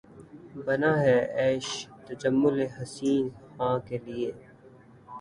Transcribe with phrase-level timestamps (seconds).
[0.65, 1.67] بنا ہے عیش
[2.05, 4.31] تجمل حسین خاں کے لیے